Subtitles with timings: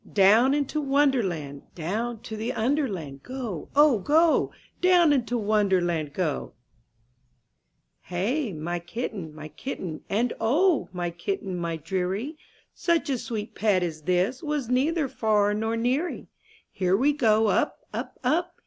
[0.13, 4.51] Down into wonderland— Down to the under land— Go, oh go!
[4.81, 6.53] Down into wonderland, go!
[8.05, 8.09] /.
[8.09, 10.89] G» Holland mm^^^^i^'^^^^'W^M LJEY, my kitten, my kitten, ^■• And ho!
[10.91, 12.35] my kitten, my deary,
[12.73, 16.25] Such a sweet pet as this Was neither far nor neary.
[16.71, 18.55] Here we go up, up, up.